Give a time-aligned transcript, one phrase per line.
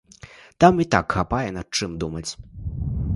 [0.63, 2.27] Там і так хапае над чым думаць.